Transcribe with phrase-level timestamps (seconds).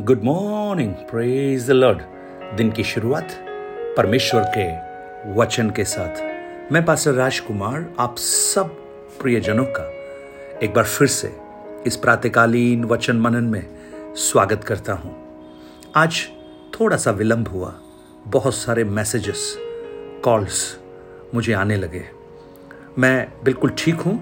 [0.00, 1.98] Good morning praise Lord
[2.56, 3.28] दिन की शुरुआत
[3.96, 8.68] परमेश्वर के वचन के साथ। मैं पास्टर राजकुमार, आप सब
[9.20, 9.84] प्रियजनों का
[10.62, 11.36] एक बार फिर से
[11.86, 13.66] इस प्रातकालीन वचन मनन में
[14.16, 15.16] स्वागत करता हूँ।
[15.96, 16.28] आज
[16.80, 17.74] थोड़ा सा विलंब हुआ।
[18.26, 19.56] बहुत सारे मैसेजेस
[20.24, 20.78] कॉल्स
[21.34, 22.04] मुझे आने लगे।
[22.98, 24.20] मैं बिल्कुल ठीक हूँ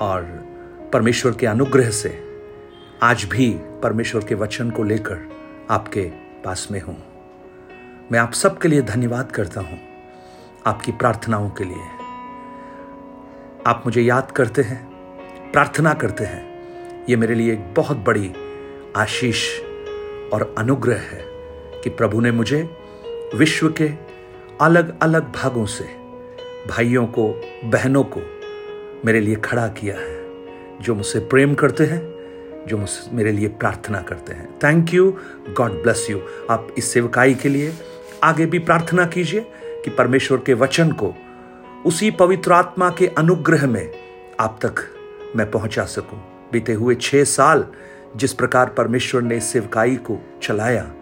[0.00, 0.22] और
[0.92, 2.25] परमेश्वर के अनुग्रह से
[3.02, 3.48] आज भी
[3.82, 5.18] परमेश्वर के वचन को लेकर
[5.70, 6.02] आपके
[6.44, 6.96] पास में हूँ।
[8.12, 9.78] मैं आप सबके लिए धन्यवाद करता हूँ,
[10.66, 11.88] आपकी प्रार्थनाओं के लिए।
[13.66, 14.80] आप मुझे याद करते हैं,
[15.52, 18.32] प्रार्थना करते हैं। ये मेरे लिए एक बहुत बड़ी
[18.96, 19.44] आशीष
[20.32, 21.24] और अनुग्रह है
[21.84, 22.62] कि प्रभु ने मुझे
[23.34, 23.92] विश्व के
[24.60, 25.84] अलग अलग भागों से,
[26.68, 27.28] भाइयों को,
[27.64, 28.20] बहनों को
[29.04, 32.15] मेरे लिए खड़ा किया है, जो मुझसे प्रेम करते हैं
[32.68, 35.10] जो मेरे लिए प्रार्थना करते हैं। Thank you
[35.50, 37.72] God bless you आप इस सेवकाई के लिए
[38.24, 39.40] आगे भी प्रार्थना कीजिए
[39.84, 41.14] कि परमेश्वर के वचन को
[41.86, 43.90] उसी पवित्र आत्मा के अनुग्रह में
[44.40, 44.82] आप तक
[45.36, 46.18] मैं पहुँचा सकूँ।
[46.52, 47.66] बीते हुए छह साल
[48.16, 50.92] जिस प्रकार परमेश्वर ने इस सेवकाई को चलाया,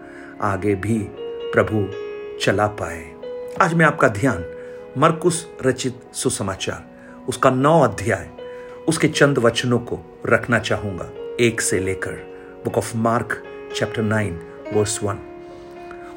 [0.42, 0.98] आगे भी
[1.52, 1.86] प्रभु
[2.44, 3.04] चला पाए।
[3.60, 4.44] आज मैं आपका ध्यान
[4.98, 6.84] मरकुस रचित सुसमाचार,
[7.28, 8.30] उसका नौ अध्याय,
[8.88, 12.10] उसके चंद वचनों को रखना चाहूँगा। एक से लेकर
[12.64, 13.42] book of Mark,
[13.76, 14.38] chapter nine,
[14.72, 15.18] verse one.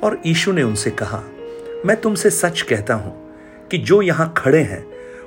[0.03, 1.23] और ईशु ने उनसे कहा,
[1.85, 3.31] मैं तुमसे सच कहता हूँ
[3.71, 4.85] कि जो यहाँ खड़े हैं,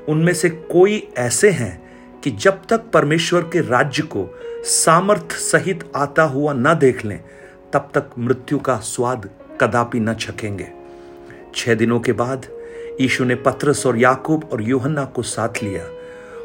[0.08, 1.90] उनमें से कोई ऐसे हैं
[2.24, 4.26] कि जब तक परमेश्वर के राज्य को
[4.64, 7.20] सामर्थ सहित आता हुआ न देख लें,
[7.72, 9.30] तब तक मृत्यु का स्वाद
[9.60, 10.68] कदापि न छकेंगे।
[11.54, 12.46] छह दिनों के बाद
[13.00, 15.84] यीशु ने पत्रस और याकूब और योहन्ना को साथ लिया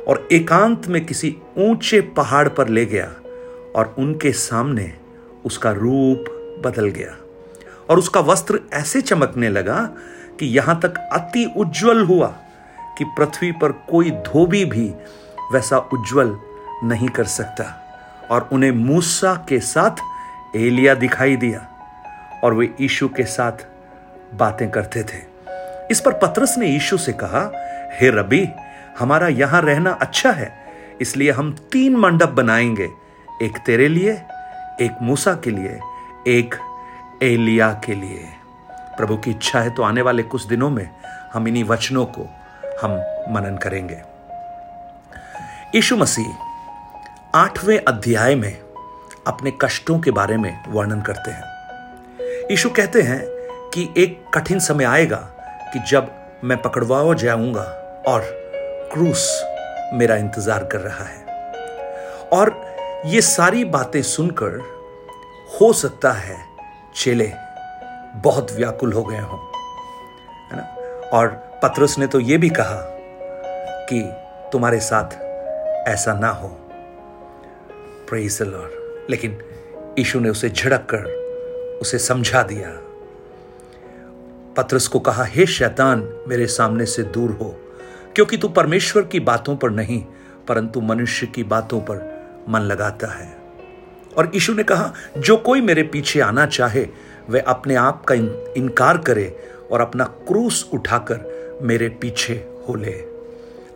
[0.08, 3.16] और एकांत में किसी ऊँचे पहाड़ पर ले गया।
[3.76, 4.94] और उनके सामने
[5.46, 6.26] उसका रूप
[6.66, 7.18] बदल गया।
[7.90, 9.90] और उसका वस्त्र ऐसे चमकने लगा
[10.40, 12.28] कि यहाँ तक अति उज्जवल हुआ
[12.98, 14.94] कि पृथ्वी पर कोई धोबी भी
[15.54, 16.40] वैसा उज्जवल
[16.84, 17.82] नहीं कर सकता।
[18.32, 19.92] और उन्हें मूसा के साथ
[20.56, 21.68] एलिया दिखाई दिया
[22.44, 23.66] और वे यीशु के साथ
[24.34, 25.24] बातें करते थे।
[25.92, 27.52] इस पर पत्रस ने यीशु से कहा,
[27.94, 28.48] हे रबी,
[29.00, 30.58] हमारा यहाँ रहना अच्छा है,
[31.02, 32.90] इसलिए हम तीन मंडप बनाएँगे
[33.42, 34.12] एक तेरे लिए,
[34.82, 35.80] एक मूसा के लिए,
[36.28, 36.56] एक
[37.24, 38.28] एलिया के लिए।
[38.98, 40.90] प्रभु की इच्छा है तो आने वाले कुछ दिनों में
[41.34, 42.28] हम इन्हीं वचनों को
[42.82, 42.92] हम
[43.30, 44.02] मनन करेंगे।
[45.76, 48.54] यीशु मसीह आठवें अध्याय में
[49.28, 53.22] अपने कष्टों के बारे में वर्णन करते हैं। यीशु कहते हैं
[53.74, 55.18] कि एक कठिन समय आएगा
[55.74, 56.12] कि जब
[56.44, 57.64] मैं पकड़वाओ जाऊँगा
[58.08, 58.22] और
[58.94, 59.28] क्रूस
[59.94, 61.24] मेरा इंतज़ार कर रहा है।
[62.34, 62.50] और
[63.06, 64.60] ये सारी बातें सुनकर
[65.62, 66.38] हो सकता है
[66.96, 67.32] चेले
[68.16, 69.40] बहुत व्याकुल हो गए हों,
[70.52, 70.64] है ना?
[71.18, 71.28] और
[71.64, 72.82] पत्रस ने तो ये भी कहा
[73.90, 74.02] कि
[74.52, 75.14] तुम्हारे साथ
[75.88, 76.48] ऐसा ना हो।
[78.10, 78.72] प्रेज लॉर्ड
[79.10, 79.42] लेकिन
[80.00, 81.04] यीशु ने उसे झड़क कर
[81.82, 82.70] उसे समझा दिया।
[84.58, 87.56] पत्रस को कहा, हे शैतान, मेरे सामने से दूर हो,
[88.16, 90.06] क्योंकि तू परमेश्वर की बातों पर नहीं,
[90.48, 92.15] परंतु मनुष्य की बातों पर
[92.50, 93.34] मन लगाता है।
[94.18, 96.88] और यीशु ने कहा, जो कोई मेरे पीछे आना चाहे,
[97.30, 99.36] वह अपने आप का इनकार करे
[99.72, 102.34] और अपना क्रूस उठाकर मेरे पीछे
[102.68, 102.94] हो ले।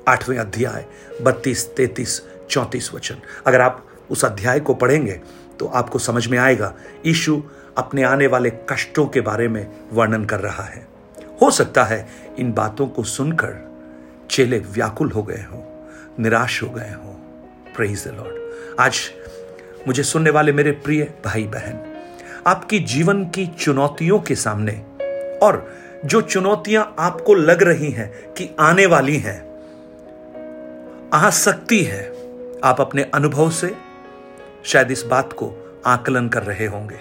[0.08, 0.86] आठवें अध्याय,
[1.22, 3.16] बत्तीस, तैतीस, चौंतीस वचन।
[3.48, 5.20] अगर आप उस अध्याय को पढ़ेंगे
[5.60, 6.74] तो आपको समझ में आएगा,
[7.06, 7.42] यीशु
[7.78, 10.88] अपने आने वाले कष्टों के बारे में वर्णन कर रहा है।
[11.42, 12.08] हो सकता है
[12.40, 13.58] इन बातों को सुनकर
[14.32, 15.64] चेले व्याकुल हो गए हों,
[16.20, 17.14] निराश हो गए हों।
[17.76, 18.39] प्रेज द लॉर्ड
[18.80, 19.00] आज
[19.88, 21.80] मुझे सुनने वाले मेरे प्रिय भाई बहन,
[22.48, 24.72] आपकी जीवन की चुनौतियों के सामने
[25.44, 25.74] और
[26.06, 29.40] जो चुनौतियाँ आपको लग रही हैं कि आने वाली हैं,
[31.14, 32.06] आ सकती है।
[32.64, 33.76] आप अपने अनुभव से
[34.66, 37.00] शायद इस बात को आकलन कर रहे होंगे।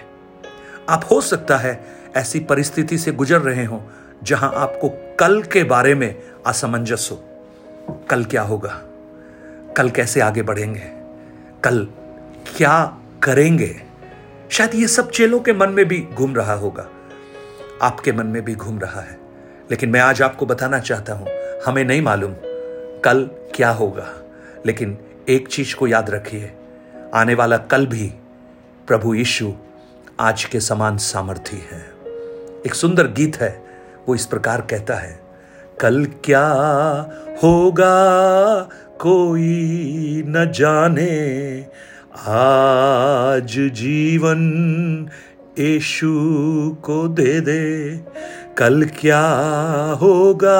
[0.89, 1.85] आप हो सकता है
[2.17, 3.83] ऐसी परिस्थिति से गुजर रहे हो
[4.23, 7.23] जहाँ आपको कल के बारे में असमंजस हो।
[8.09, 8.81] कल क्या होगा?
[9.77, 10.98] कल कैसे आगे बढ़ेंगे?
[11.63, 11.87] कल
[12.57, 13.81] क्या करेंगे?
[14.49, 16.89] शायद ये सब चेलों के मन में भी घूम रहा होगा।
[17.81, 19.19] आपके मन में भी घूम रहा है।
[19.71, 21.27] लेकिन मैं आज आपको बताना चाहता हूँ,
[21.65, 22.33] हमें नहीं मालूम
[23.01, 24.13] कल क्या होगा।
[24.65, 24.97] लेकिन
[25.29, 26.53] एक चीज़ को याद रखिए,
[27.13, 28.13] आने वाला कल भी
[28.87, 29.53] प्रभु यीशु
[30.19, 31.85] आज के समान सामर्थ्य है।
[32.65, 33.63] एक सुंदर गीत है,
[34.07, 35.19] वो इस प्रकार कहता है,
[35.81, 36.47] कल क्या
[37.43, 37.95] होगा?
[38.99, 41.65] कोई न जाने।
[42.27, 44.41] आज जीवन
[45.59, 46.09] यीशु
[46.83, 47.99] को दे दे।
[48.57, 49.27] कल क्या
[50.01, 50.57] होगा,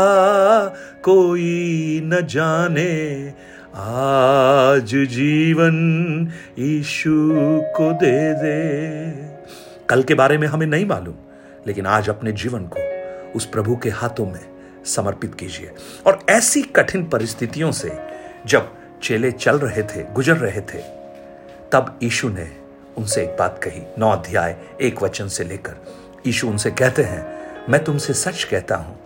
[1.03, 3.33] कोई न जाने।
[3.75, 5.77] आज जीवन
[6.59, 7.29] यीशु
[7.77, 9.11] को दे दे।
[9.89, 11.15] कल के बारे में हमें नहीं मालूम,
[11.67, 12.79] लेकिन आज अपने जीवन को
[13.35, 14.45] उस प्रभु के हाथों में
[14.85, 15.71] समर्पित कीजिए।
[16.07, 18.08] और ऐसी कठिन परिस्थितियों से
[18.45, 20.77] जब चेले चल रहे थे, गुजर रहे थे,
[21.71, 22.57] तब यीशु ने
[22.97, 25.75] उनसे एक बात कही। नौ अध्याय, एक वचन से लेकर।
[26.27, 27.39] यीशु उनसे कहते हैं,
[27.69, 28.99] मैं तुमसे सच कहता हूँ।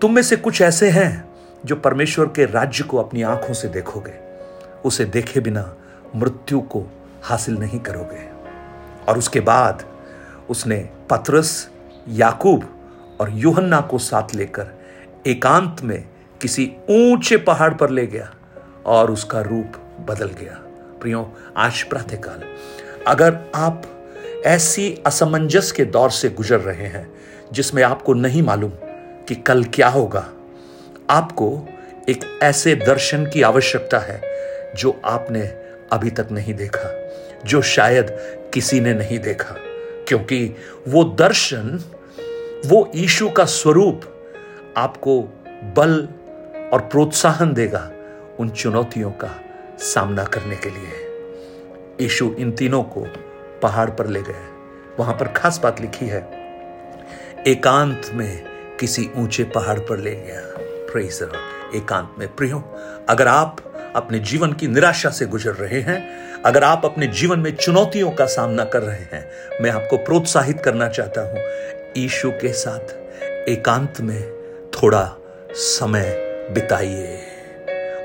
[0.00, 1.28] तुम में से कुछ ऐसे हैं
[1.64, 4.14] जो परमेश्वर के राज्य को अपनी आँखों से देखोगे।
[4.84, 5.76] उसे देखे बिना
[6.16, 6.86] मृत्यु को
[7.22, 8.28] हासिल नहीं करोगे।
[9.08, 9.84] और उसके बाद
[10.50, 11.70] उसने पत्रस,
[12.08, 12.80] याकूब
[13.20, 14.66] और योहन्ना को साथ लेकर
[15.26, 16.08] एकांत में
[16.46, 18.34] किसी ऊँचे पहाड़ पर ले गया
[18.86, 19.72] और उसका रूप
[20.08, 20.54] बदल गया।
[21.00, 22.42] प्रियो, आज प्रातःकाल।
[23.06, 23.82] अगर आप
[24.44, 27.14] ऐसी असमंजस के दौर से गुजर रहे हैं,
[27.52, 28.70] जिसमें आपको नहीं मालूम
[29.28, 30.32] कि कल क्या होगा,
[31.10, 31.68] आपको
[32.08, 34.22] एक ऐसे दर्शन की आवश्यकता है
[34.76, 35.42] जो आपने
[35.92, 37.12] अभी तक नहीं देखा,
[37.44, 38.06] जो शायद
[38.54, 39.54] किसी ने नहीं देखा।
[40.08, 40.56] क्योंकि
[40.88, 41.84] वो दर्शन,
[42.66, 44.00] वो ईशु का स्वरूप
[44.76, 45.42] आपको
[45.76, 46.08] बल
[46.72, 47.90] और प्रोत्साहन देगा
[48.40, 49.40] उन चुनौतियों का
[49.78, 51.06] सामना करने के लिए।
[52.00, 53.06] यीशु इन तीनों को
[53.62, 54.46] पहाड़ पर ले गए।
[54.98, 56.20] वहाँ पर खास बात लिखी है।
[57.46, 58.44] एकांत में
[58.80, 60.42] किसी ऊँचे पहाड़ पर ले गया।
[60.92, 61.28] प्रेज
[61.74, 62.78] एकांत में, प्रियो,
[63.08, 63.56] अगर आप
[63.96, 68.26] अपने जीवन की निराशा से गुजर रहे हैं, अगर आप अपने जीवन में चुनौतियों का
[68.26, 69.30] सामना कर रहे हैं,
[69.62, 71.38] मैं आपको प्रोत्साहित करना चाहता हूँ
[71.96, 72.94] ईशु के साथ
[73.48, 74.22] एकांत में
[74.70, 75.16] थोड़ा
[75.52, 77.18] समय बिताइए।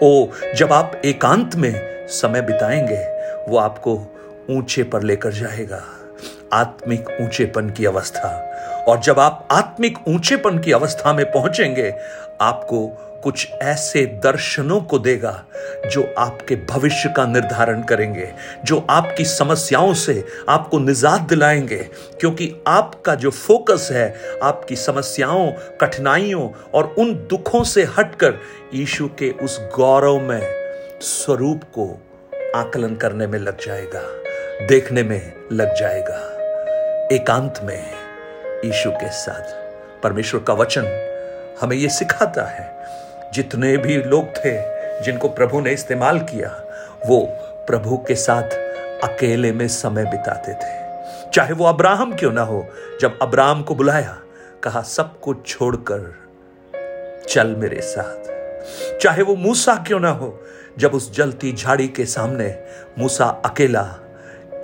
[0.04, 3.06] ओ, जब आप एकांत में समय बिताएँगे,
[3.52, 4.16] वो आपको
[4.50, 5.84] ऊँचे पर लेकर जाएगा,
[6.54, 8.48] आत्मिक ऊंचेपन की अवस्था।
[8.88, 11.94] और जब आप आत्मिक ऊंचेपन की अवस्था में पहुँचेंगे,
[12.42, 15.46] आपको कुछ ऐसे दर्शनों को देगा
[15.92, 18.34] जो आपके भविष्य का निर्धारण करेंगे,
[18.66, 21.90] जो आपकी समस्याओं से आपको निजात दिलाएँगे।
[22.20, 28.34] क्योंकि आपका जो फोकस है, आपकी समस्याओं, कठिनाइयों और उन दुखों से हटकर
[28.74, 30.54] यीशु के उस गौरव में,
[31.02, 32.08] स्वरूप को
[32.56, 34.02] आकलन करने में लग जाएगा,
[34.68, 36.38] देखने में लग जाएगा,
[37.12, 37.92] एकांत में
[38.66, 39.62] यीशु के साथ।
[40.04, 41.08] परमेश्वर का वचन
[41.62, 42.81] हमें यह सिखाता है
[43.34, 46.50] जितने भी लोग थे जिनको प्रभु ने इस्तेमाल किया,
[47.06, 47.20] वो
[47.68, 48.44] प्रभु के साथ
[49.04, 50.82] अकेले में समय बिताते थे।
[51.32, 52.68] चाहे वो अब्राहम क्यों ना हो,
[53.02, 54.18] जब अब्राहम को बुलाया,
[54.64, 56.16] कहा, सब कुछ छोड़कर
[57.30, 58.32] चल मेरे साथ।
[58.98, 60.44] चाहे वो मूसा क्यों ना हो,
[60.78, 62.64] जब उस जलती झाड़ी के सामने
[63.00, 64.00] मूसा अकेला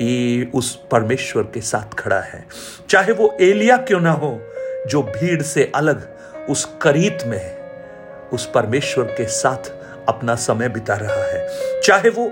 [0.01, 2.45] ये उस परमेश्वर के साथ खड़ा है।
[2.89, 4.41] चाहे वो एलिया क्यों ना हो,
[4.87, 6.17] जो भीड़ से अलग
[6.49, 7.56] उस करीत में
[8.33, 9.71] उस परमेश्वर के साथ
[10.09, 11.47] अपना समय बिता रहा है।
[11.83, 12.31] चाहे वो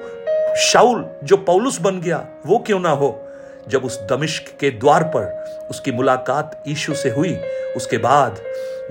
[0.56, 3.22] शाउल जो पौलुस बन गया, वो क्यों ना हो।
[3.68, 7.38] जब उस दमिश्क के द्वार पर उसकी मुलाकात ईशु से हुई,
[7.78, 8.40] उसके बाद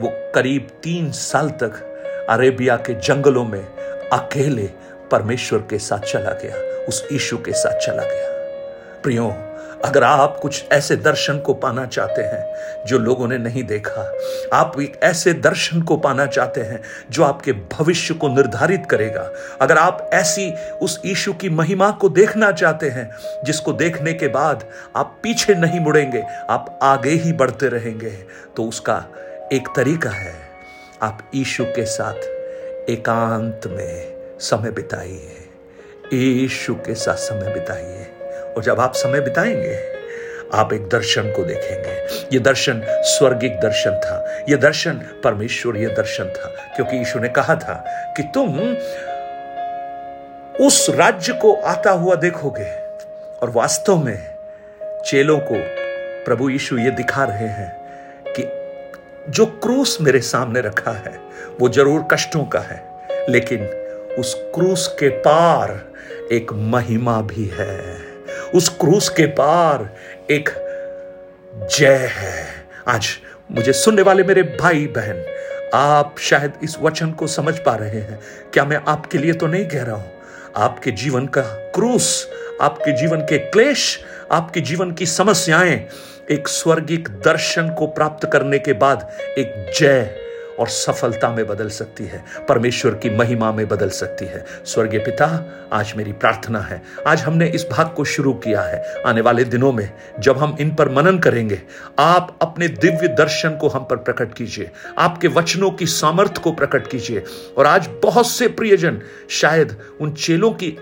[0.01, 1.73] वो करीब तीन साल तक
[2.31, 3.67] अरेबिया के जंगलों में
[4.13, 4.71] अकेले
[5.11, 8.31] परमेश्वर के साथ चला गया, उस ईशु के साथ चला गया।
[9.03, 9.35] प्रियो
[9.85, 14.03] अगर आप कुछ ऐसे दर्शन को पाना चाहते हैं जो लोगों ने नहीं देखा,
[14.53, 16.81] आप एक ऐसे दर्शन को पाना चाहते हैं
[17.11, 19.29] जो आपके भविष्य को निर्धारित करेगा।
[19.61, 20.51] अगर आप ऐसी
[20.83, 23.11] उस ईशु की महिमा को देखना चाहते हैं,
[23.45, 24.65] जिसको देखने के बाद
[24.97, 28.11] आप पीछे नहीं मुड़ेंगे, आप आगे ही बढ़ते रहेंगे
[28.57, 29.05] तो उसका
[29.53, 30.35] एक तरीका है,
[31.03, 35.41] आप ईशु के साथ एकांत में समय बिताइए।
[36.15, 38.11] ईशु के साथ समय बिताइए।
[38.57, 39.95] और जब आप समय बिताएँगे,
[40.55, 44.93] आप एक दर्शन को देखेंगे। यह दर्शन स्वर्गिक दर्शन था। यह दर्शन
[45.25, 47.85] परमेश्वरीय दर्शन था। क्योंकि यीशु ने कहा था
[48.17, 48.77] कि तुम
[50.67, 52.71] उस राज्य को आता हुआ देखोगे
[53.43, 54.35] और वास्तव में
[55.07, 55.55] चेलों को
[56.25, 57.85] प्रभु यीशु ये दिखा रहे हैं
[58.39, 58.49] कि
[59.29, 61.21] जो क्रूस मेरे सामने रखा है,
[61.61, 62.85] वो ज़रूर कष्टों का है,
[63.29, 63.67] लेकिन
[64.19, 65.81] उस क्रूस के पार
[66.33, 68.04] एक महिमा भी है।
[68.55, 69.97] उस क्रूस के पार
[70.31, 70.49] एक
[71.79, 72.47] जय है।
[72.89, 73.07] आज
[73.53, 75.25] मुझे सुनने वाले मेरे भाई बहन,
[75.75, 78.21] आप शायद इस वचन को समझ पा रहे हैं।
[78.53, 80.13] क्या मैं आपके लिए तो नहीं कह रहा हूँ?
[80.57, 81.43] आपके जीवन का
[81.75, 82.29] क्रूस,
[82.61, 84.01] आपके जीवन के क्लेश,
[84.33, 85.89] आपके जीवन की समस्याएँ,
[86.31, 90.01] एक स्वर्गिक दर्शन को प्राप्त करने के बाद एक जय
[90.61, 95.45] और सफलता में बदल सकती है, परमेश्वर की महिमा में बदल सकती है। स्वर्गीय पिता,
[95.73, 99.73] आज मेरी प्रार्थना है। आज हमने इस भाग को शुरू किया है। आने वाले दिनों
[99.73, 101.63] में जब हम इन पर मनन करेंगे,
[101.99, 106.87] आप अपने दिव्य दर्शन को हम पर प्रकट कीजिए। आपके वचनों की सामर्थ्य को प्रकट
[106.87, 107.25] कीजिए।
[107.59, 110.77] और आज बहुत से प्रियजन, शायद उन चेलों की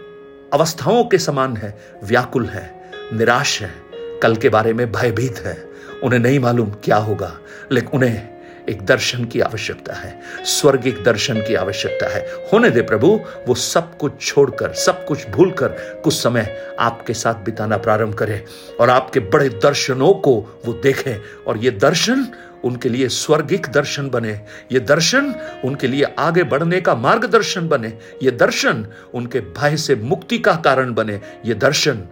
[0.53, 5.65] अवस्थाओं के समान है, व्याकुल है, निराश है, कल के बारे में भयभीत है।
[6.05, 7.39] उन्हें नहीं मालूम क्या होगा,
[7.73, 8.32] लेकिन उन्हें
[8.69, 12.21] एक दर्शन की आवश्यकता है स्वर्गिक दर्शन की आवश्यकता है।
[12.53, 13.09] होने दे प्रभु,
[13.49, 15.69] वो सब कुछ छोड़कर, सब कुछ भूलकर,
[16.05, 18.41] कुछ समय आपके साथ बिताना प्रारंभ करें
[18.81, 20.35] और आपके बड़े दर्शनों को
[20.67, 22.27] वो देखें और ये दर्शन
[22.65, 24.41] उनके लिए स्वर्गिक दर्शन बने।
[24.73, 27.93] ये दर्शन उनके लिए आगे बढ़ने का मार्गदर्शन बने।
[28.23, 32.03] ये दर्शन उनके भय से मुक्ति का कारण बने। ये दर्शन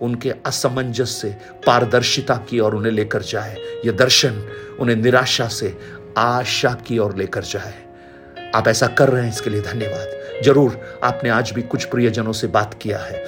[0.00, 1.28] उनके असमंजस से
[1.66, 4.42] पारदर्शिता की ओर उन्हें लेकर जाए। ये दर्शन
[4.80, 5.68] उन्हें निराशा से
[6.16, 7.74] आशा की ओर लेकर जाए।
[8.54, 12.46] आप ऐसा कर रहे हैं, इसके लिए धन्यवाद। ज़रूर, आपने आज भी कुछ प्रियजनों से
[12.46, 13.24] बात किया है।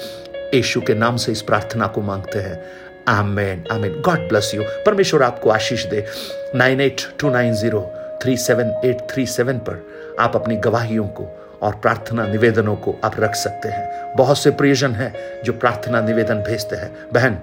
[0.55, 2.63] यीशु के नाम से इस प्रार्थना को मांगते हैं।
[3.09, 4.01] Amen amen.
[4.01, 6.07] God bless you परमेश्वर आपको आशीष दे।
[6.55, 7.81] Nine eight two nine zero
[8.23, 9.87] three seven eight three seven पर
[10.21, 11.29] आप अपनी गवाहियों को
[11.63, 15.13] और प्रार्थना निवेदनों को आप रख सकते हैं। बहुत से प्रियजन हैं
[15.45, 17.39] जो प्रार्थना निवेदन भेजते हैं। बहन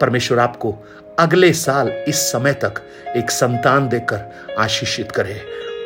[0.00, 0.76] परमेश्वर आपको
[1.18, 2.82] अगले साल इस समय तक
[3.16, 5.40] एक संतान देकर आशीषित करे।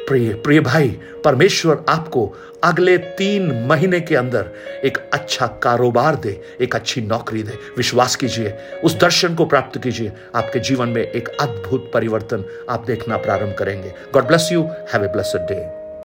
[0.09, 0.89] प्रिय प्रिय भाई,
[1.25, 4.51] परमेश्वर आपको अगले तीन महीने के अंदर
[4.85, 8.55] एक अच्छा कारोबार दे, एक अच्छी नौकरी दे। विश्वास कीजिए,
[8.85, 13.95] उस दर्शन को प्राप्त कीजिए। आपके जीवन में एक अद्भुत परिवर्तन आप देखना प्रारंभ करेंगे।
[14.15, 15.84] God bless you have a blessed day